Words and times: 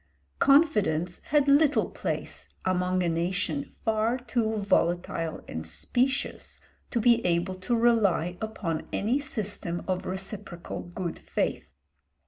Confidence 0.39 1.21
had 1.25 1.47
little 1.47 1.91
place 1.91 2.49
among 2.65 3.03
a 3.03 3.07
nation 3.07 3.65
far 3.65 4.17
too 4.17 4.55
volatile 4.55 5.41
and 5.47 5.67
specious 5.67 6.59
to 6.89 6.99
be 6.99 7.23
able 7.23 7.53
to 7.57 7.75
rely 7.77 8.35
upon 8.41 8.87
any 8.91 9.19
system 9.19 9.83
of 9.87 10.07
reciprocal 10.07 10.79
good 10.81 11.19
faith. 11.19 11.75